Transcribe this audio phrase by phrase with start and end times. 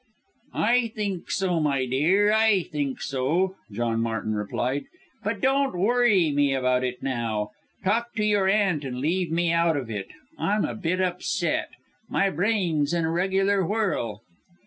[0.55, 2.33] "I think so, my dear!
[2.33, 4.85] I think so," John Martin replied,
[5.23, 7.51] "but don't worry me about it now.
[7.83, 10.07] Talk to your aunt and leave me out of it,
[10.39, 11.69] I'm a bit upset.
[12.09, 14.23] My brain's in a regular whirl!"